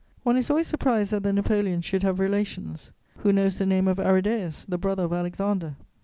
One 0.23 0.35
is 0.35 0.49
always 0.49 0.65
surprised 0.65 1.11
that 1.11 1.21
the 1.21 1.31
Napoleons 1.31 1.85
should 1.85 2.01
have 2.01 2.19
relations: 2.19 2.91
who 3.17 3.31
knows 3.31 3.59
the 3.59 3.67
name 3.67 3.87
of 3.87 3.97
Arrhidæus, 3.99 4.65
the 4.67 4.79
brother 4.79 5.03
of 5.03 5.13
Alexander? 5.13 5.75